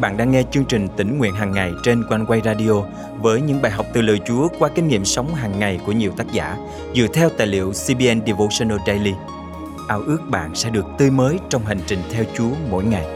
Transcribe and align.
bạn 0.00 0.16
đang 0.16 0.30
nghe 0.30 0.42
chương 0.50 0.64
trình 0.64 0.88
tỉnh 0.96 1.18
nguyện 1.18 1.34
hàng 1.34 1.52
ngày 1.52 1.72
trên 1.82 2.04
quanh 2.08 2.26
quay 2.26 2.40
radio 2.44 2.72
với 3.20 3.40
những 3.40 3.62
bài 3.62 3.72
học 3.72 3.86
từ 3.92 4.02
lời 4.02 4.20
Chúa 4.26 4.48
qua 4.58 4.68
kinh 4.74 4.88
nghiệm 4.88 5.04
sống 5.04 5.34
hàng 5.34 5.58
ngày 5.58 5.80
của 5.86 5.92
nhiều 5.92 6.12
tác 6.16 6.32
giả 6.32 6.56
dựa 6.94 7.06
theo 7.14 7.28
tài 7.38 7.46
liệu 7.46 7.72
CBN 7.72 8.26
Devotional 8.26 8.78
Daily. 8.86 9.14
Ao 9.88 10.00
ước 10.00 10.18
bạn 10.30 10.54
sẽ 10.54 10.70
được 10.70 10.86
tươi 10.98 11.10
mới 11.10 11.38
trong 11.48 11.64
hành 11.64 11.80
trình 11.86 11.98
theo 12.12 12.24
Chúa 12.36 12.50
mỗi 12.70 12.84
ngày. 12.84 13.06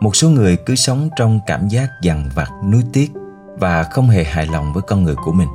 Một 0.00 0.16
số 0.16 0.28
người 0.28 0.56
cứ 0.66 0.74
sống 0.74 1.08
trong 1.16 1.40
cảm 1.46 1.68
giác 1.68 1.88
dằn 2.02 2.30
vặt, 2.34 2.48
nuối 2.72 2.82
tiếc 2.92 3.10
và 3.58 3.82
không 3.82 4.08
hề 4.08 4.24
hài 4.24 4.46
lòng 4.46 4.72
với 4.72 4.82
con 4.82 5.02
người 5.02 5.14
của 5.24 5.32
mình. 5.32 5.48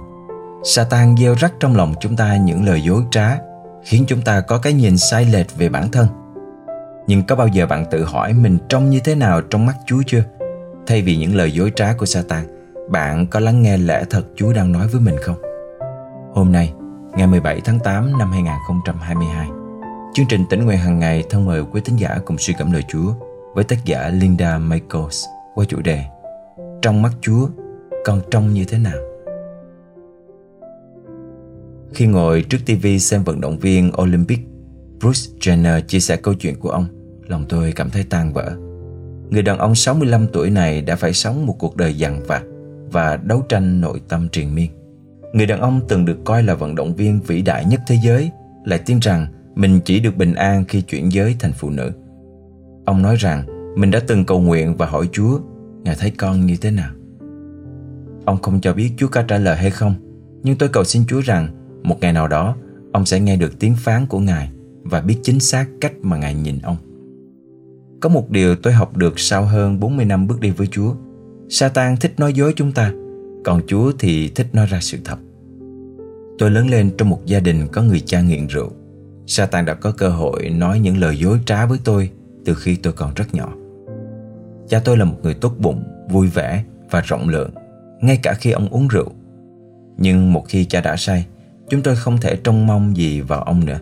Satan 0.63 1.17
gieo 1.17 1.35
rắc 1.35 1.53
trong 1.59 1.75
lòng 1.75 1.93
chúng 1.99 2.15
ta 2.15 2.37
những 2.37 2.65
lời 2.65 2.81
dối 2.81 3.03
trá 3.11 3.37
khiến 3.83 4.03
chúng 4.07 4.21
ta 4.21 4.41
có 4.41 4.57
cái 4.57 4.73
nhìn 4.73 4.97
sai 4.97 5.25
lệch 5.25 5.57
về 5.57 5.69
bản 5.69 5.91
thân 5.91 6.07
nhưng 7.07 7.23
có 7.23 7.35
bao 7.35 7.47
giờ 7.47 7.65
bạn 7.65 7.85
tự 7.91 8.03
hỏi 8.03 8.33
mình 8.33 8.57
trông 8.69 8.89
như 8.89 8.99
thế 8.99 9.15
nào 9.15 9.41
trong 9.41 9.65
mắt 9.65 9.75
Chúa 9.85 10.01
chưa? 10.07 10.23
Thay 10.87 11.01
vì 11.01 11.17
những 11.17 11.35
lời 11.35 11.51
dối 11.51 11.71
trá 11.75 11.93
của 11.93 12.05
Satan, 12.05 12.45
bạn 12.89 13.27
có 13.27 13.39
lắng 13.39 13.61
nghe 13.61 13.77
lẽ 13.77 14.03
thật 14.09 14.23
Chúa 14.35 14.53
đang 14.53 14.71
nói 14.71 14.87
với 14.87 15.01
mình 15.01 15.15
không? 15.21 15.35
Hôm 16.33 16.51
nay, 16.51 16.73
ngày 17.15 17.27
17 17.27 17.61
tháng 17.65 17.79
8 17.79 18.17
năm 18.17 18.31
2022, 18.31 19.47
chương 20.13 20.25
trình 20.29 20.45
tỉnh 20.49 20.65
nguyện 20.65 20.77
hàng 20.77 20.99
ngày 20.99 21.23
thân 21.29 21.45
mời 21.45 21.63
quý 21.71 21.81
tín 21.85 21.95
giả 21.95 22.17
cùng 22.25 22.37
suy 22.37 22.53
cảm 22.57 22.71
lời 22.71 22.83
Chúa 22.87 23.13
với 23.53 23.63
tác 23.63 23.85
giả 23.85 24.09
Linda 24.09 24.57
Michaels 24.57 25.25
qua 25.55 25.65
chủ 25.65 25.81
đề 25.81 26.03
Trong 26.81 27.01
mắt 27.01 27.11
Chúa, 27.21 27.47
con 28.05 28.21
trông 28.31 28.53
như 28.53 28.65
thế 28.65 28.77
nào? 28.77 28.97
Khi 31.93 32.07
ngồi 32.07 32.41
trước 32.41 32.57
TV 32.65 32.87
xem 32.99 33.23
vận 33.23 33.41
động 33.41 33.57
viên 33.57 33.91
Olympic, 34.01 34.39
Bruce 34.99 35.21
Jenner 35.39 35.81
chia 35.81 35.99
sẻ 35.99 36.15
câu 36.15 36.33
chuyện 36.33 36.55
của 36.59 36.69
ông, 36.69 36.85
lòng 37.27 37.45
tôi 37.49 37.71
cảm 37.71 37.89
thấy 37.89 38.03
tan 38.03 38.33
vỡ. 38.33 38.55
Người 39.29 39.41
đàn 39.41 39.57
ông 39.57 39.75
65 39.75 40.27
tuổi 40.33 40.49
này 40.49 40.81
đã 40.81 40.95
phải 40.95 41.13
sống 41.13 41.45
một 41.45 41.55
cuộc 41.59 41.75
đời 41.75 41.93
dằn 41.93 42.23
vặt 42.27 42.43
và 42.91 43.17
đấu 43.17 43.41
tranh 43.49 43.81
nội 43.81 44.01
tâm 44.09 44.29
triền 44.31 44.55
miên. 44.55 44.69
Người 45.33 45.45
đàn 45.45 45.59
ông 45.59 45.81
từng 45.87 46.05
được 46.05 46.17
coi 46.25 46.43
là 46.43 46.55
vận 46.55 46.75
động 46.75 46.95
viên 46.95 47.19
vĩ 47.19 47.41
đại 47.41 47.65
nhất 47.65 47.81
thế 47.87 47.97
giới 48.03 48.31
lại 48.65 48.79
tin 48.85 48.99
rằng 48.99 49.27
mình 49.55 49.79
chỉ 49.85 49.99
được 49.99 50.17
bình 50.17 50.33
an 50.33 50.65
khi 50.67 50.81
chuyển 50.81 51.11
giới 51.11 51.35
thành 51.39 51.53
phụ 51.53 51.69
nữ. 51.69 51.91
Ông 52.85 53.01
nói 53.01 53.15
rằng 53.15 53.43
mình 53.77 53.91
đã 53.91 53.99
từng 54.07 54.25
cầu 54.25 54.39
nguyện 54.39 54.77
và 54.77 54.85
hỏi 54.85 55.09
Chúa 55.11 55.39
Ngài 55.83 55.95
thấy 55.99 56.11
con 56.11 56.45
như 56.45 56.55
thế 56.61 56.71
nào. 56.71 56.91
Ông 58.25 58.41
không 58.41 58.61
cho 58.61 58.73
biết 58.73 58.91
Chúa 58.97 59.07
có 59.07 59.21
trả 59.21 59.37
lời 59.37 59.57
hay 59.57 59.69
không, 59.69 59.95
nhưng 60.43 60.57
tôi 60.57 60.69
cầu 60.69 60.83
xin 60.83 61.03
Chúa 61.07 61.21
rằng 61.21 61.47
một 61.83 61.97
ngày 62.01 62.13
nào 62.13 62.27
đó, 62.27 62.55
ông 62.91 63.05
sẽ 63.05 63.19
nghe 63.19 63.35
được 63.35 63.59
tiếng 63.59 63.75
phán 63.75 64.05
của 64.05 64.19
Ngài 64.19 64.49
và 64.83 65.01
biết 65.01 65.17
chính 65.23 65.39
xác 65.39 65.65
cách 65.81 65.93
mà 66.01 66.17
Ngài 66.17 66.35
nhìn 66.35 66.59
ông. 66.63 66.77
Có 68.01 68.09
một 68.09 68.29
điều 68.29 68.55
tôi 68.55 68.73
học 68.73 68.97
được 68.97 69.19
sau 69.19 69.45
hơn 69.45 69.79
40 69.79 70.05
năm 70.05 70.27
bước 70.27 70.39
đi 70.39 70.49
với 70.49 70.67
Chúa. 70.67 70.95
Satan 71.49 71.95
thích 71.97 72.13
nói 72.17 72.33
dối 72.33 72.53
chúng 72.55 72.71
ta, 72.71 72.91
còn 73.45 73.61
Chúa 73.67 73.91
thì 73.99 74.29
thích 74.29 74.47
nói 74.53 74.65
ra 74.65 74.79
sự 74.81 74.97
thật. 75.05 75.17
Tôi 76.39 76.51
lớn 76.51 76.69
lên 76.69 76.91
trong 76.97 77.09
một 77.09 77.25
gia 77.25 77.39
đình 77.39 77.67
có 77.71 77.81
người 77.81 77.99
cha 77.99 78.21
nghiện 78.21 78.47
rượu. 78.47 78.69
Satan 79.27 79.65
đã 79.65 79.73
có 79.73 79.91
cơ 79.91 80.09
hội 80.09 80.49
nói 80.49 80.79
những 80.79 80.97
lời 80.97 81.17
dối 81.17 81.39
trá 81.45 81.65
với 81.65 81.79
tôi 81.83 82.09
từ 82.45 82.55
khi 82.55 82.75
tôi 82.75 82.93
còn 82.93 83.13
rất 83.13 83.35
nhỏ. 83.35 83.53
Cha 84.67 84.81
tôi 84.85 84.97
là 84.97 85.05
một 85.05 85.17
người 85.23 85.33
tốt 85.33 85.53
bụng, 85.59 85.83
vui 86.09 86.27
vẻ 86.27 86.63
và 86.91 87.01
rộng 87.01 87.29
lượng, 87.29 87.51
ngay 88.01 88.19
cả 88.23 88.33
khi 88.33 88.51
ông 88.51 88.69
uống 88.69 88.87
rượu. 88.87 89.11
Nhưng 89.97 90.33
một 90.33 90.45
khi 90.47 90.65
cha 90.65 90.81
đã 90.81 90.95
say, 90.97 91.25
Chúng 91.69 91.81
tôi 91.83 91.95
không 91.95 92.17
thể 92.17 92.35
trông 92.35 92.67
mong 92.67 92.97
gì 92.97 93.21
vào 93.21 93.41
ông 93.41 93.65
nữa. 93.65 93.79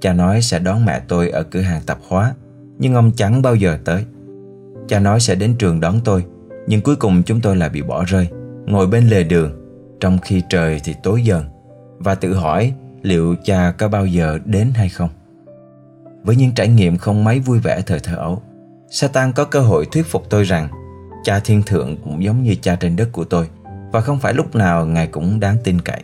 Cha 0.00 0.12
nói 0.12 0.42
sẽ 0.42 0.58
đón 0.58 0.84
mẹ 0.84 1.00
tôi 1.08 1.30
ở 1.30 1.42
cửa 1.42 1.60
hàng 1.60 1.82
tạp 1.86 1.98
hóa, 2.08 2.34
Nhưng 2.78 2.94
ông 2.94 3.12
chẳng 3.16 3.42
bao 3.42 3.54
giờ 3.54 3.78
tới. 3.84 4.04
Cha 4.88 5.00
nói 5.00 5.20
sẽ 5.20 5.34
đến 5.34 5.54
trường 5.58 5.80
đón 5.80 6.00
tôi, 6.04 6.24
Nhưng 6.66 6.80
cuối 6.80 6.96
cùng 6.96 7.22
chúng 7.22 7.40
tôi 7.40 7.56
lại 7.56 7.68
bị 7.68 7.82
bỏ 7.82 8.04
rơi, 8.04 8.28
Ngồi 8.66 8.86
bên 8.86 9.08
lề 9.08 9.22
đường. 9.22 9.52
Trong 10.00 10.18
khi 10.18 10.42
trời 10.48 10.80
thì 10.84 10.94
tối 11.02 11.24
dần, 11.24 11.44
Và 11.98 12.14
tự 12.14 12.34
hỏi 12.34 12.72
liệu 13.02 13.34
cha 13.44 13.74
có 13.78 13.88
bao 13.88 14.06
giờ 14.06 14.38
đến 14.44 14.70
hay 14.74 14.88
không. 14.88 15.10
Với 16.24 16.36
những 16.36 16.52
trải 16.54 16.68
nghiệm 16.68 16.96
không 16.96 17.24
mấy 17.24 17.40
vui 17.40 17.58
vẻ 17.58 17.80
thời 17.86 18.00
thơ 18.00 18.16
ấu, 18.16 18.42
Satan 18.90 19.32
có 19.32 19.44
cơ 19.44 19.60
hội 19.60 19.86
thuyết 19.92 20.06
phục 20.06 20.30
tôi 20.30 20.44
rằng 20.44 20.68
Cha 21.24 21.40
thiên 21.40 21.62
thượng 21.62 21.96
cũng 22.04 22.22
giống 22.24 22.42
như 22.42 22.54
cha 22.62 22.76
trên 22.76 22.96
đất 22.96 23.08
của 23.12 23.24
tôi, 23.24 23.48
Và 23.92 24.00
không 24.00 24.18
phải 24.18 24.34
lúc 24.34 24.54
nào 24.54 24.86
Ngài 24.86 25.06
cũng 25.06 25.40
đáng 25.40 25.56
tin 25.64 25.80
cậy. 25.80 26.02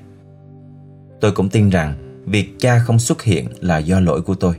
Tôi 1.24 1.32
cũng 1.32 1.48
tin 1.48 1.70
rằng 1.70 1.94
việc 2.26 2.54
cha 2.58 2.78
không 2.78 2.98
xuất 2.98 3.22
hiện 3.22 3.48
là 3.60 3.78
do 3.78 4.00
lỗi 4.00 4.22
của 4.22 4.34
tôi. 4.34 4.54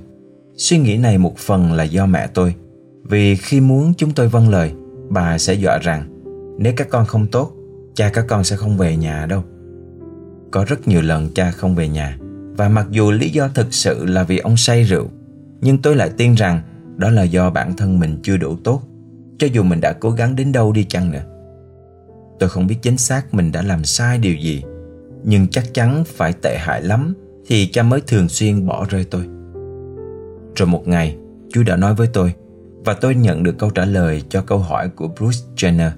Suy 0.58 0.78
nghĩ 0.78 0.98
này 0.98 1.18
một 1.18 1.38
phần 1.38 1.74
là 1.74 1.84
do 1.84 2.06
mẹ 2.06 2.28
tôi. 2.28 2.56
Vì 3.03 3.36
khi 3.36 3.59
muốn 3.62 3.94
chúng 3.98 4.12
tôi 4.12 4.28
vâng 4.28 4.50
lời, 4.50 4.72
bà 5.09 5.38
sẽ 5.38 5.53
dọa 5.53 5.78
rằng 5.78 6.24
nếu 6.59 6.74
các 6.78 6.90
con 6.90 7.06
không 7.06 7.28
tốt, 7.28 7.52
cha 7.96 8.09
các 8.14 8.26
con 8.28 8.44
sẽ 8.44 8.56
không 8.56 8.78
về 8.78 8.98
nhà 8.98 9.26
đâu. 9.26 9.44
Có 10.52 10.66
rất 10.68 10.88
nhiều 10.88 11.02
lần 11.02 11.30
cha 11.36 11.52
không 11.52 11.76
về 11.76 11.88
nhà 11.88 12.18
và 12.58 12.70
mặc 12.70 12.88
dù 12.92 13.12
lý 13.12 13.30
do 13.30 13.47
thực 13.47 13.74
sự 13.74 14.06
là 14.06 14.24
vì 14.24 14.38
ông 14.38 14.58
say 14.58 14.84
rượu, 14.84 15.08
nhưng 15.62 15.78
tôi 15.78 15.96
lại 15.96 16.09
tin 16.18 16.36
rằng 16.36 16.62
đó 16.97 17.09
là 17.09 17.24
do 17.24 17.50
bản 17.50 17.74
thân 17.76 18.00
mình 18.00 18.18
chưa 18.24 18.38
đủ 18.38 18.56
tốt, 18.64 18.82
cho 19.38 19.47
dù 19.47 19.64
mình 19.64 19.82
đã 19.82 19.94
cố 19.94 20.09
gắng 20.09 20.36
đến 20.36 20.52
đâu 20.52 20.72
đi 20.72 20.84
chăng 20.84 21.12
nữa. 21.12 21.24
Tôi 22.40 22.50
không 22.50 22.68
biết 22.68 22.78
chính 22.82 22.97
xác 22.97 23.34
mình 23.34 23.52
đã 23.52 23.62
làm 23.62 23.84
sai 23.84 24.18
điều 24.18 24.36
gì 24.36 24.64
nhưng 25.28 25.47
chắc 25.47 25.74
chắn 25.74 26.03
phải 26.06 26.34
tệ 26.34 26.58
hại 26.59 26.81
lắm 26.81 27.13
thì 27.47 27.68
cha 27.68 27.84
mới 27.84 28.02
thường 28.08 28.30
xuyên 28.30 28.66
bỏ 28.66 28.86
rơi 28.90 29.03
tôi. 29.03 29.25
Rồi 30.56 30.68
một 30.68 30.88
ngày, 30.88 31.18
Chúa 31.50 31.63
đã 31.63 31.75
nói 31.75 31.96
với 31.96 32.08
tôi 32.13 32.34
và 32.86 32.94
tôi 32.94 33.16
nhận 33.16 33.44
được 33.44 33.58
câu 33.58 33.69
trả 33.69 33.85
lời 33.85 34.24
cho 34.30 34.41
câu 34.41 34.58
hỏi 34.59 34.90
của 34.90 35.08
Bruce 35.08 35.40
Jenner. 35.56 35.90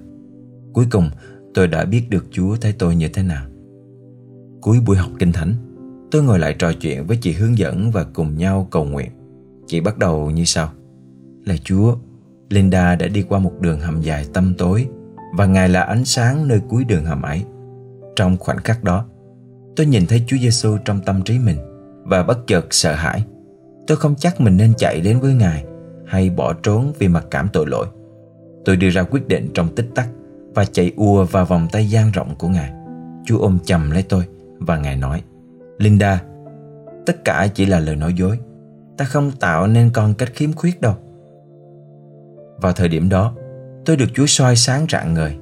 Cuối 0.72 0.86
cùng, 0.90 1.10
tôi 1.54 1.68
đã 1.68 1.84
biết 1.84 2.02
được 2.10 2.26
Chúa 2.30 2.56
thấy 2.60 2.72
tôi 2.78 2.96
như 2.96 3.08
thế 3.08 3.22
nào. 3.22 3.44
Cuối 4.60 4.78
buổi 4.86 4.96
học 4.96 5.10
kinh 5.18 5.32
thánh, 5.32 5.54
tôi 6.10 6.22
ngồi 6.22 6.38
lại 6.38 6.56
trò 6.58 6.72
chuyện 6.72 7.06
với 7.06 7.16
chị 7.16 7.32
hướng 7.32 7.58
dẫn 7.58 7.90
và 7.90 8.04
cùng 8.04 8.36
nhau 8.36 8.68
cầu 8.70 8.84
nguyện. 8.84 9.10
Chị 9.66 9.80
bắt 9.80 9.98
đầu 9.98 10.30
như 10.30 10.44
sau. 10.44 10.72
Lạy 11.44 11.58
Chúa, 11.64 11.96
Linda 12.50 12.94
đã 12.94 13.06
đi 13.06 13.22
qua 13.22 13.38
một 13.38 13.52
đường 13.60 13.80
hầm 13.80 14.00
dài 14.00 14.26
tăm 14.32 14.54
tối 14.58 14.88
và 15.36 15.46
Ngài 15.46 15.68
là 15.68 15.82
ánh 15.82 16.04
sáng 16.04 16.48
nơi 16.48 16.60
cuối 16.68 16.84
đường 16.84 17.04
hầm 17.04 17.22
ấy. 17.22 17.44
Trong 18.16 18.36
khoảnh 18.36 18.58
khắc 18.58 18.84
đó, 18.84 19.06
Tôi 19.78 19.86
nhìn 19.86 20.06
thấy 20.06 20.22
Chúa 20.26 20.36
Giêsu 20.36 20.78
trong 20.84 21.00
tâm 21.00 21.22
trí 21.22 21.38
mình 21.38 21.56
và 22.04 22.22
bất 22.22 22.46
chợt 22.46 22.66
sợ 22.70 22.94
hãi. 22.94 23.24
Tôi 23.86 23.96
không 23.96 24.14
chắc 24.14 24.40
mình 24.40 24.56
nên 24.56 24.74
chạy 24.78 25.00
đến 25.00 25.20
với 25.20 25.34
Ngài 25.34 25.64
hay 26.06 26.30
bỏ 26.30 26.52
trốn 26.62 26.92
vì 26.98 27.08
mặc 27.08 27.24
cảm 27.30 27.48
tội 27.52 27.66
lỗi. 27.66 27.86
Tôi 28.64 28.76
đưa 28.76 28.90
ra 28.90 29.02
quyết 29.02 29.28
định 29.28 29.50
trong 29.54 29.74
tích 29.74 29.86
tắc 29.94 30.08
và 30.54 30.64
chạy 30.64 30.92
ùa 30.96 31.24
vào 31.24 31.44
vòng 31.44 31.68
tay 31.72 31.86
dang 31.86 32.10
rộng 32.10 32.34
của 32.38 32.48
Ngài. 32.48 32.72
Chúa 33.24 33.38
ôm 33.38 33.58
chầm 33.64 33.90
lấy 33.90 34.02
tôi 34.02 34.24
và 34.58 34.78
Ngài 34.78 34.96
nói 34.96 35.22
Linda, 35.78 36.22
tất 37.06 37.24
cả 37.24 37.48
chỉ 37.54 37.66
là 37.66 37.78
lời 37.78 37.96
nói 37.96 38.14
dối. 38.14 38.38
Ta 38.96 39.04
không 39.04 39.32
tạo 39.40 39.66
nên 39.66 39.90
con 39.90 40.14
cách 40.14 40.30
khiếm 40.34 40.52
khuyết 40.52 40.80
đâu. 40.80 40.94
Vào 42.60 42.72
thời 42.72 42.88
điểm 42.88 43.08
đó, 43.08 43.34
tôi 43.84 43.96
được 43.96 44.08
Chúa 44.14 44.26
soi 44.26 44.56
sáng 44.56 44.86
rạng 44.90 45.14
ngời. 45.14 45.36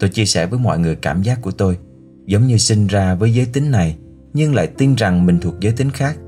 Tôi 0.00 0.10
chia 0.10 0.24
sẻ 0.24 0.46
với 0.46 0.58
mọi 0.58 0.78
người 0.78 0.96
cảm 0.96 1.22
giác 1.22 1.38
của 1.42 1.50
tôi 1.50 1.78
giống 2.26 2.46
như 2.46 2.56
sinh 2.56 2.86
ra 2.86 3.14
với 3.14 3.34
giới 3.34 3.46
tính 3.46 3.70
này 3.70 3.96
nhưng 4.34 4.54
lại 4.54 4.66
tin 4.66 4.94
rằng 4.94 5.26
mình 5.26 5.40
thuộc 5.40 5.60
giới 5.60 5.72
tính 5.72 5.90
khác 5.90 6.18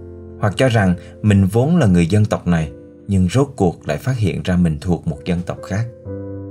hoặc 0.40 0.54
cho 0.56 0.68
rằng 0.68 0.94
mình 1.22 1.44
vốn 1.44 1.76
là 1.76 1.86
người 1.86 2.06
dân 2.06 2.24
tộc 2.24 2.46
này 2.46 2.70
nhưng 3.08 3.28
rốt 3.28 3.48
cuộc 3.56 3.88
lại 3.88 3.96
phát 3.96 4.18
hiện 4.18 4.42
ra 4.42 4.56
mình 4.56 4.78
thuộc 4.80 5.06
một 5.06 5.18
dân 5.24 5.40
tộc 5.46 5.58
khác. 5.66 5.86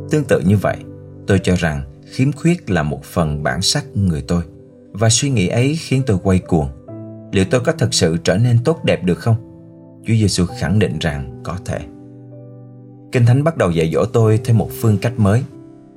Tương 0.10 0.24
tự 0.24 0.42
như 0.46 0.58
vậy, 0.58 0.78
tôi 1.28 1.40
cho 1.40 1.56
rằng 1.56 1.82
khiếm 2.12 2.32
khuyết 2.32 2.70
là 2.70 2.84
một 2.84 3.04
phần 3.04 3.44
bản 3.44 3.62
sắc 3.62 3.86
người 3.96 4.22
tôi 4.28 4.44
và 4.92 5.10
suy 5.10 5.30
nghĩ 5.30 5.48
ấy 5.48 5.76
khiến 5.76 6.02
tôi 6.08 6.18
quay 6.24 6.40
cuồng. 6.40 6.68
Liệu 7.32 7.46
tôi 7.52 7.62
có 7.62 7.72
thật 7.72 7.94
sự 7.94 8.18
trở 8.24 8.38
nên 8.38 8.58
tốt 8.64 8.84
đẹp 8.86 9.04
được 9.04 9.20
không? 9.20 9.36
Chúa 10.08 10.14
Giêsu 10.14 10.46
khẳng 10.60 10.80
định 10.80 11.00
rằng 11.00 11.42
có 11.44 11.58
thể. 11.66 11.80
Kinh 13.12 13.26
Thánh 13.26 13.44
bắt 13.44 13.58
đầu 13.58 13.72
dạy 13.72 13.92
dỗ 13.94 14.06
tôi 14.06 14.40
thêm 14.44 14.58
một 14.58 14.70
phương 14.82 14.98
cách 14.98 15.20
mới. 15.20 15.44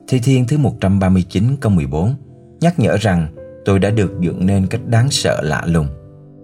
Thi 0.08 0.18
Thiên 0.18 0.46
thứ 0.46 0.58
139 0.58 1.56
câu 1.60 1.72
14 1.72 2.14
nhắc 2.60 2.78
nhở 2.78 2.96
rằng 2.96 3.28
tôi 3.64 3.78
đã 3.78 3.90
được 3.90 4.20
dựng 4.20 4.46
nên 4.46 4.66
cách 4.66 4.80
đáng 4.86 5.10
sợ 5.10 5.40
lạ 5.42 5.62
lùng. 5.66 5.86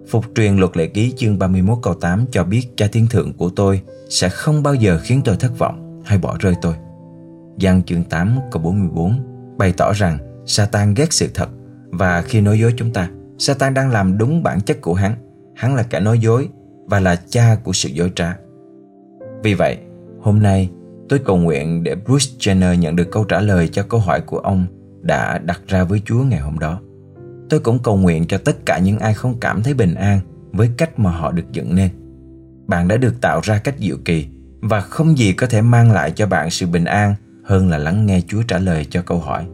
Phục 0.09 0.25
truyền 0.35 0.57
luật 0.57 0.77
lệ 0.77 0.87
ký 0.87 1.13
chương 1.17 1.39
31 1.39 1.77
câu 1.81 1.93
8 1.93 2.25
cho 2.31 2.43
biết 2.43 2.67
cha 2.77 2.87
thiên 2.91 3.07
thượng 3.07 3.33
của 3.33 3.49
tôi 3.49 3.81
sẽ 4.09 4.29
không 4.29 4.63
bao 4.63 4.73
giờ 4.73 4.99
khiến 5.03 5.21
tôi 5.25 5.35
thất 5.35 5.59
vọng 5.59 6.01
hay 6.05 6.17
bỏ 6.17 6.37
rơi 6.39 6.55
tôi. 6.61 6.73
Giăng 7.57 7.83
chương 7.83 8.03
8 8.03 8.39
câu 8.51 8.61
44 8.61 9.19
bày 9.57 9.73
tỏ 9.77 9.93
rằng 9.93 10.17
Satan 10.45 10.93
ghét 10.93 11.13
sự 11.13 11.27
thật 11.33 11.49
và 11.89 12.21
khi 12.21 12.41
nói 12.41 12.59
dối 12.59 12.73
chúng 12.77 12.93
ta, 12.93 13.09
Satan 13.37 13.73
đang 13.73 13.91
làm 13.91 14.17
đúng 14.17 14.43
bản 14.43 14.61
chất 14.61 14.81
của 14.81 14.93
hắn. 14.93 15.15
Hắn 15.55 15.75
là 15.75 15.83
kẻ 15.83 15.99
nói 15.99 16.19
dối 16.19 16.49
và 16.85 16.99
là 16.99 17.15
cha 17.29 17.57
của 17.63 17.73
sự 17.73 17.89
dối 17.89 18.11
trá. 18.15 18.37
Vì 19.43 19.53
vậy, 19.53 19.77
hôm 20.21 20.39
nay 20.39 20.69
tôi 21.09 21.19
cầu 21.19 21.37
nguyện 21.37 21.83
để 21.83 21.95
Bruce 21.95 22.31
Jenner 22.39 22.75
nhận 22.75 22.95
được 22.95 23.11
câu 23.11 23.23
trả 23.23 23.39
lời 23.39 23.67
cho 23.67 23.83
câu 23.83 23.99
hỏi 23.99 24.21
của 24.21 24.37
ông 24.37 24.65
đã 25.03 25.37
đặt 25.37 25.61
ra 25.67 25.83
với 25.83 26.01
Chúa 26.05 26.23
ngày 26.23 26.39
hôm 26.39 26.59
đó. 26.59 26.79
Tôi 27.49 27.59
cũng 27.59 27.79
cầu 27.83 27.97
nguyện 27.97 28.25
cho 28.27 28.37
tất 28.37 28.65
cả 28.65 28.79
những 28.79 28.99
ai 28.99 29.13
không 29.13 29.39
cảm 29.39 29.63
thấy 29.63 29.73
bình 29.73 29.95
an 29.95 30.19
với 30.51 30.69
cách 30.77 30.99
mà 30.99 31.11
họ 31.11 31.31
được 31.31 31.51
dựng 31.51 31.75
nên. 31.75 31.89
bạn 32.67 32.87
đã 32.87 32.97
được 32.97 33.21
tạo 33.21 33.39
ra 33.43 33.57
cách 33.57 33.75
diệu 33.79 33.97
kỳ 34.05 34.27
và 34.61 34.81
không 34.81 35.17
gì 35.17 35.33
có 35.33 35.47
thể 35.47 35.61
mang 35.61 35.91
lại 35.91 36.11
cho 36.11 36.27
bạn 36.27 36.49
sự 36.49 36.67
bình 36.67 36.85
an 36.85 37.15
hơn 37.43 37.69
là 37.69 37.77
lắng 37.77 38.05
nghe 38.05 38.21
Chúa 38.27 38.43
trả 38.47 38.57
lời 38.57 38.85
cho 38.89 39.01
câu 39.01 39.19
hỏi 39.19 39.47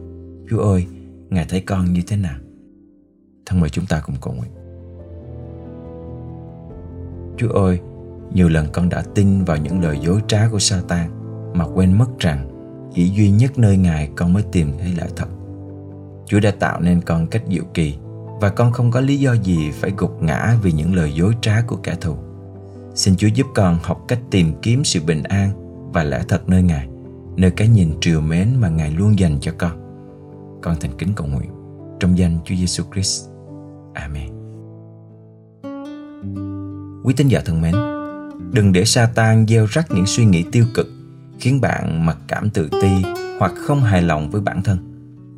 Chúa 0.50 0.58
ơi, 0.58 0.86
Ngài 1.30 1.46
thấy 1.48 1.60
con 1.60 1.92
như 1.92 2.00
thế 2.06 2.16
nào? 2.16 2.36
Thân 3.46 3.60
mời 3.60 3.70
chúng 3.70 3.86
ta 3.86 4.02
cùng 4.06 4.16
cầu 4.20 4.34
nguyện 4.34 4.50
Chúa 7.36 7.48
ơi, 7.48 7.80
nhiều 8.32 8.48
lần 8.48 8.66
con 8.72 8.88
đã 8.88 9.02
tin 9.14 9.44
vào 9.44 9.56
những 9.56 9.82
lời 9.82 9.98
dối 10.02 10.20
trá 10.28 10.48
của 10.50 10.58
Satan 10.58 11.10
mà 11.54 11.64
quên 11.74 11.98
mất 11.98 12.18
rằng 12.18 12.50
chỉ 12.94 13.08
duy 13.08 13.30
nhất 13.30 13.58
nơi 13.58 13.76
Ngài 13.76 14.10
con 14.16 14.32
mới 14.32 14.42
tìm 14.52 14.72
thấy 14.78 14.94
lẽ 14.96 15.06
thật. 15.16 15.26
Chúa 16.30 16.40
đã 16.40 16.50
tạo 16.50 16.80
nên 16.80 17.00
con 17.00 17.26
cách 17.26 17.42
diệu 17.48 17.64
kỳ 17.74 17.94
và 18.40 18.48
con 18.48 18.72
không 18.72 18.90
có 18.90 19.00
lý 19.00 19.16
do 19.16 19.32
gì 19.32 19.70
phải 19.70 19.92
gục 19.96 20.22
ngã 20.22 20.56
vì 20.62 20.72
những 20.72 20.94
lời 20.94 21.12
dối 21.12 21.34
trá 21.40 21.62
của 21.66 21.76
kẻ 21.76 21.94
thù. 22.00 22.16
Xin 22.94 23.16
Chúa 23.16 23.26
giúp 23.26 23.46
con 23.54 23.78
học 23.82 24.04
cách 24.08 24.18
tìm 24.30 24.52
kiếm 24.62 24.84
sự 24.84 25.00
bình 25.06 25.22
an 25.22 25.50
và 25.92 26.04
lẽ 26.04 26.22
thật 26.28 26.48
nơi 26.48 26.62
Ngài, 26.62 26.88
nơi 27.36 27.50
cái 27.50 27.68
nhìn 27.68 27.92
triều 28.00 28.20
mến 28.20 28.48
mà 28.60 28.68
Ngài 28.68 28.90
luôn 28.90 29.18
dành 29.18 29.38
cho 29.40 29.52
con. 29.58 29.72
Con 30.62 30.76
thành 30.80 30.90
kính 30.98 31.12
cầu 31.16 31.26
nguyện 31.26 31.50
trong 32.00 32.18
danh 32.18 32.38
Chúa 32.44 32.54
Giêsu 32.54 32.84
Christ. 32.92 33.28
Amen. 33.94 34.28
Quý 37.04 37.14
tín 37.16 37.28
giả 37.28 37.40
thân 37.44 37.60
mến, 37.60 37.74
đừng 38.52 38.72
để 38.72 38.84
Satan 38.84 39.46
gieo 39.46 39.66
rắc 39.70 39.86
những 39.90 40.06
suy 40.06 40.24
nghĩ 40.24 40.44
tiêu 40.52 40.64
cực 40.74 40.86
khiến 41.38 41.60
bạn 41.60 42.06
mặc 42.06 42.16
cảm 42.28 42.50
tự 42.50 42.68
ti 42.82 42.90
hoặc 43.38 43.52
không 43.66 43.80
hài 43.80 44.02
lòng 44.02 44.30
với 44.30 44.40
bản 44.40 44.62
thân. 44.62 44.78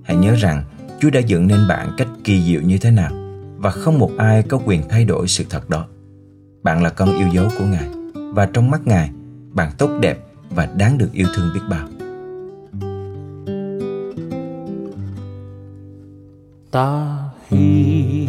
Hãy 0.04 0.16
nhớ 0.16 0.34
rằng 0.34 0.64
Chúa 1.02 1.10
đã 1.10 1.20
dựng 1.20 1.46
nên 1.46 1.68
bạn 1.68 1.90
cách 1.96 2.08
kỳ 2.24 2.42
diệu 2.42 2.60
như 2.60 2.78
thế 2.78 2.90
nào 2.90 3.12
và 3.56 3.70
không 3.70 3.98
một 3.98 4.10
ai 4.18 4.42
có 4.42 4.60
quyền 4.66 4.82
thay 4.88 5.04
đổi 5.04 5.28
sự 5.28 5.44
thật 5.50 5.70
đó. 5.70 5.86
Bạn 6.62 6.82
là 6.82 6.90
con 6.90 7.18
yêu 7.18 7.28
dấu 7.32 7.48
của 7.58 7.64
Ngài 7.64 7.88
và 8.14 8.46
trong 8.46 8.70
mắt 8.70 8.86
Ngài, 8.86 9.10
bạn 9.52 9.72
tốt 9.78 9.90
đẹp 10.00 10.18
và 10.50 10.68
đáng 10.76 10.98
được 10.98 11.12
yêu 11.12 11.26
thương 11.34 11.48
biết 11.54 11.60
bao. 11.70 11.88
Ta 16.70 17.18
hy 17.48 18.26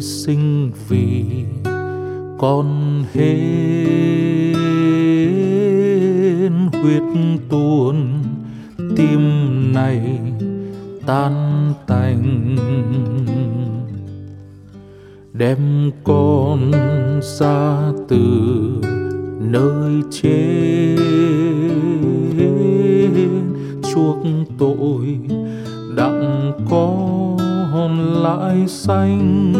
sinh 0.00 0.72
vì 0.88 1.24
con 2.38 3.04
hên 3.14 4.58
huyết 6.72 7.02
tuôn 7.48 8.22
tim 8.96 9.20
này 9.72 10.27
tan 11.08 11.72
tành. 11.86 12.56
Đem 15.32 15.90
con 16.04 16.70
ra 17.38 17.92
từ 18.08 18.18
nơi 19.40 20.02
trên 20.10 20.98
chuộc 23.94 24.18
tội 24.58 25.18
đặng 25.96 26.52
con 26.70 27.36
lại 28.22 28.68
xanh. 28.68 29.52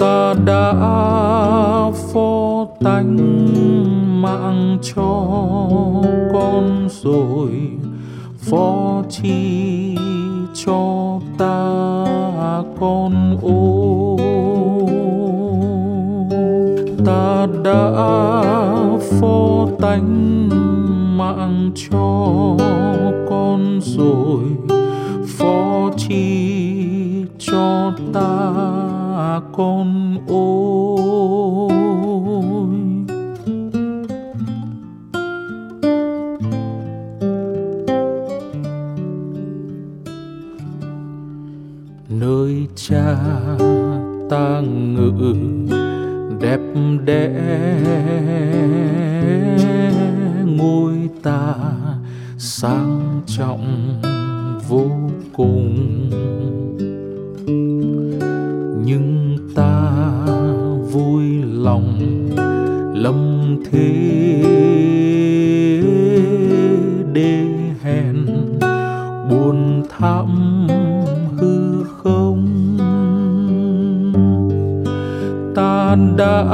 Ta 0.00 0.34
đã 0.46 0.72
phó 2.12 2.66
tánh 2.84 3.16
mạng 4.22 4.78
cho 4.82 5.26
con 6.32 6.88
rồi 7.02 7.50
phó 8.50 9.02
chi 9.08 9.96
cho 10.54 11.20
ta 11.38 12.62
con 12.80 13.38
ô 13.42 14.16
ta 17.04 17.46
đã 17.64 17.90
phó 19.20 19.66
tánh 19.80 20.48
mạng 21.18 21.70
cho 21.74 22.56
con 23.30 23.80
rồi. 23.82 24.42
Phó 25.26 25.90
chi 25.96 27.24
cho 27.38 27.92
ta 28.12 29.40
con 29.52 30.16
ôi 30.28 31.45
cùng. 55.36 56.10
Nhưng 58.84 59.36
ta 59.54 59.92
vui 60.92 61.24
lòng 61.52 62.00
lâm 62.94 63.46
thế 63.70 64.42
đê 67.12 67.44
hèn 67.82 68.26
buồn 69.30 69.82
thắm 69.98 70.66
hư 71.36 71.84
không. 71.84 72.46
Ta 75.54 75.96
đã 76.16 76.44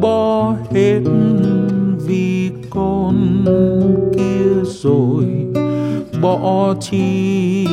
bỏ 0.00 0.54
hết 0.70 1.00
vì 2.06 2.50
con 2.70 3.44
kia 4.16 4.64
rồi 4.64 5.45
bỏ 6.26 6.74
chi 6.80 7.66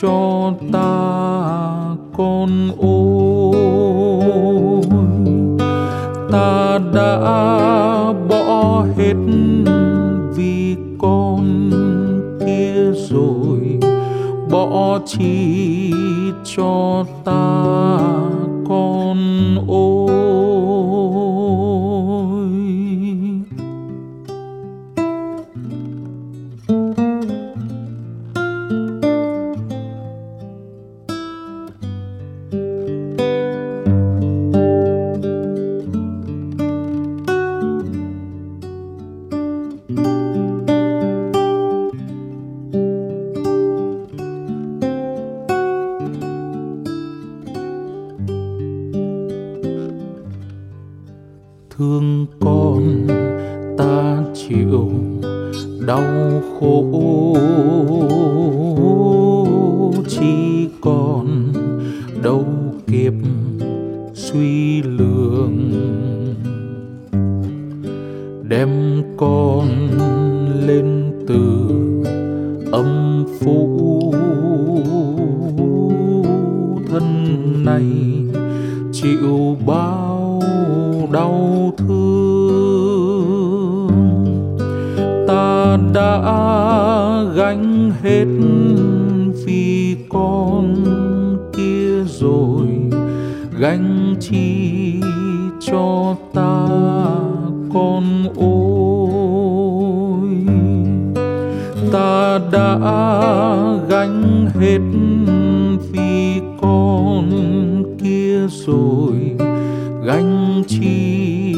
cho 0.00 0.52
ta 0.72 1.96
con 2.16 2.70
ôi. 2.78 4.82
Ta 6.32 6.78
đã 6.94 7.20
bỏ 8.28 8.84
hết 8.96 9.14
vì 10.34 10.76
con 10.98 11.70
kia 12.46 12.92
rồi. 13.10 13.78
Bỏ 14.50 14.98
chi 15.06 15.92
cho 16.56 17.04
ta 17.24 17.86
thương 51.78 52.26
con, 52.40 53.06
ta 53.78 54.22
chịu 54.34 54.90
đau 55.86 56.42
khổ. 56.60 57.36
Chỉ 60.08 60.68
còn 60.80 61.52
đâu 62.22 62.44
kịp 62.86 63.14
suy 64.14 64.82
lường, 64.82 65.72
đem 68.48 69.02
con 69.16 69.68
lên 70.66 71.12
từ 71.28 71.70
âm 72.72 73.24
phủ. 73.40 74.14
Thân 76.90 77.04
này 77.64 77.84
chịu 78.92 79.56
bao 79.66 80.05
đau 81.16 81.72
thương. 81.78 83.06
Ta 85.28 85.78
đã 85.94 86.20
gánh 87.36 87.92
hết 88.02 88.26
vì 89.46 89.96
con 90.08 90.74
kia 91.56 92.04
rồi. 92.04 92.66
Gánh 93.58 94.14
chi 94.20 95.00
cho 95.60 96.16
ta, 96.34 96.66
con 97.74 98.04
ôi. 98.36 99.46
Ta 101.92 102.40
đã 102.52 102.78
gánh 103.88 104.46
hết 104.60 104.80
vì 105.92 106.40
con 106.60 107.30
kia 108.02 108.46
rồi 108.66 109.35
gánh 110.56 110.64
chi 110.68 111.54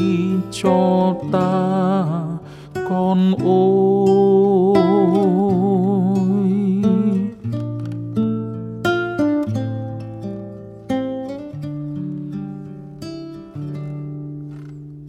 cho 0.50 1.14
ta 1.32 2.12
con 2.74 3.34
ôi 3.44 3.98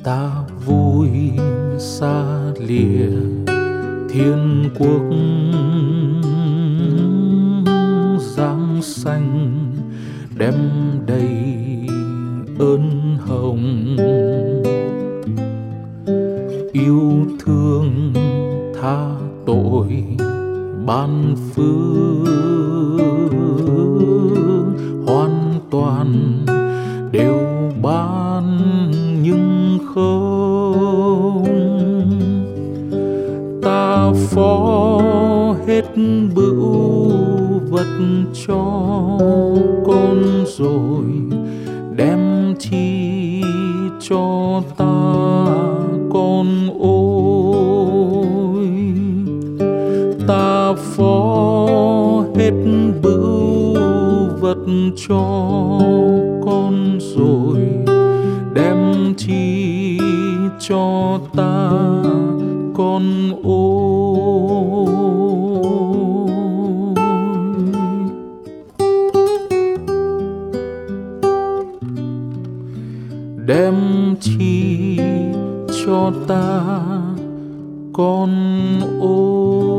ta 0.04 0.30
vui 0.66 1.10
xa 1.80 2.24
lìa 2.60 3.10
thiên 4.10 4.70
quốc 4.80 5.02
giáng 8.20 8.80
xanh 8.82 9.66
đem 10.38 10.56
đầy 11.08 11.50
ơn 12.60 12.99
hồng 13.30 13.96
yêu 16.72 17.26
thương 17.46 18.14
tha 18.82 19.16
tội 19.46 20.04
ban 20.86 21.36
phước. 21.56 22.09
Phó 50.80 51.66
hết 52.36 52.52
bửu 53.04 53.76
vật 54.42 54.66
cho 55.08 55.24
con 56.46 57.00
rồi, 57.00 57.60
đem 58.54 59.14
chi 59.18 60.00
cho 60.60 61.20
ta 61.36 61.72
con 62.74 63.04
ôi. 63.44 64.86
Đem 73.48 73.76
chi 74.22 75.00
cho 75.86 76.12
ta 76.28 76.62
con 77.94 78.30
ôi. 79.02 79.79